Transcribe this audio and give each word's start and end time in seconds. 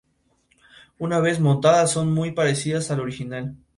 Una 0.97 1.19
vez 1.19 1.39
montadas, 1.39 1.91
son 1.91 2.11
muy 2.11 2.31
parecidas 2.31 2.89
al 2.89 3.01
original. 3.01 3.55